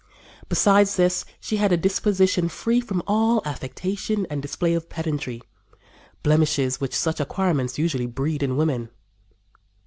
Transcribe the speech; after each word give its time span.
Besides 0.49 0.95
this, 0.95 1.25
she 1.39 1.57
had 1.57 1.71
a 1.71 1.77
disposition 1.77 2.49
free 2.49 2.81
from 2.81 3.03
all 3.05 3.39
affectation 3.45 4.25
and 4.31 4.41
display 4.41 4.73
of 4.73 4.89
pedantry 4.89 5.43
blemishes 6.23 6.81
which 6.81 6.95
such 6.97 7.19
acquirements 7.19 7.77
usually 7.77 8.07
breed 8.07 8.41
in 8.41 8.57
women." 8.57 8.89